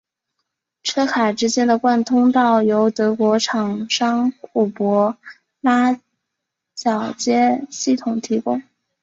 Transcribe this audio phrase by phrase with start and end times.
[0.81, 5.15] 车卡之间的贯通道由德国厂商虎伯
[5.59, 5.99] 拉
[6.75, 8.63] 铰接系统提供。